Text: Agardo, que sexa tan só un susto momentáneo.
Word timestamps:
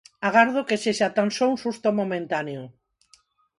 Agardo, 0.27 0.61
que 0.67 0.81
sexa 0.83 1.07
tan 1.17 1.29
só 1.37 1.45
un 1.53 1.57
susto 1.63 1.87
momentáneo. 1.99 2.63